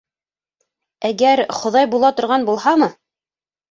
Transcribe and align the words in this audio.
Әгәр 1.11 1.43
хоҙай 1.61 1.93
була 1.95 2.13
торған 2.23 2.53
булһамы!.. 2.53 2.95